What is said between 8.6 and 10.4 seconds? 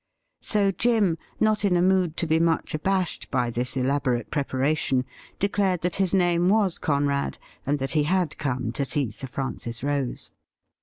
to see Sir Francis Rose.